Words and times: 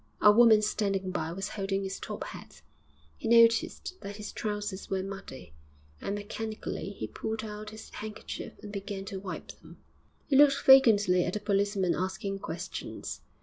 A 0.19 0.31
woman 0.31 0.63
standing 0.63 1.11
by 1.11 1.31
was 1.31 1.49
holding 1.49 1.83
his 1.83 1.99
top 1.99 2.23
hat; 2.23 2.63
he 3.17 3.27
noticed 3.27 4.01
that 4.01 4.15
his 4.15 4.31
trousers 4.31 4.89
were 4.89 5.03
muddy, 5.03 5.53
and 6.01 6.15
mechanically 6.15 6.89
he 6.93 7.05
pulled 7.05 7.43
out 7.43 7.69
his 7.69 7.91
handkerchief 7.91 8.53
and 8.63 8.71
began 8.73 9.05
to 9.05 9.19
wipe 9.19 9.49
them. 9.61 9.77
He 10.27 10.35
looked 10.35 10.59
vacantly 10.65 11.23
at 11.23 11.33
the 11.33 11.39
policeman 11.39 11.93
asking 11.93 12.39
questions. 12.39 13.21